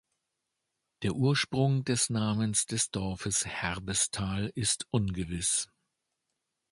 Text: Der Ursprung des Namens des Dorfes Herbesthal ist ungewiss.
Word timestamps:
Der 1.03 1.13
Ursprung 1.13 1.83
des 1.85 2.09
Namens 2.09 2.65
des 2.65 2.89
Dorfes 2.89 3.45
Herbesthal 3.45 4.51
ist 4.55 4.87
ungewiss. 4.89 5.69